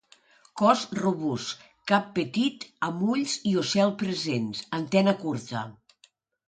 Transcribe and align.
Cos 0.61 0.79
robust, 0.99 1.61
cap 1.93 2.07
petit 2.17 2.67
amb 2.89 3.07
ulls 3.17 3.37
i 3.51 3.55
ocel 3.67 3.97
presents, 4.03 4.67
antena 4.81 5.19
curta. 5.25 5.69